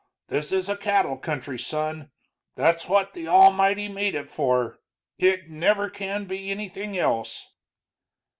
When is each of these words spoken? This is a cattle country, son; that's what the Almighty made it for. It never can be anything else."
This 0.29 0.51
is 0.51 0.67
a 0.67 0.75
cattle 0.75 1.15
country, 1.15 1.59
son; 1.59 2.09
that's 2.55 2.87
what 2.89 3.13
the 3.13 3.27
Almighty 3.27 3.87
made 3.87 4.15
it 4.15 4.31
for. 4.31 4.79
It 5.19 5.47
never 5.51 5.91
can 5.91 6.25
be 6.25 6.49
anything 6.49 6.97
else." 6.97 7.49